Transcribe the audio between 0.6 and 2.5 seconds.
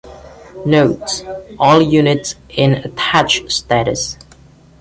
Notes: All units